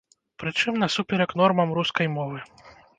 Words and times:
Прычым, 0.43 0.79
насуперак 0.85 1.37
нормам 1.43 1.77
рускай 1.79 2.07
мовы. 2.19 2.39